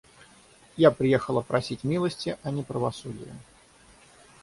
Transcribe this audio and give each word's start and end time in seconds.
Я 0.77 0.89
приехала 0.89 1.41
просить 1.41 1.83
милости, 1.83 2.35
а 2.41 2.49
не 2.49 2.63
правосудия. 2.63 3.35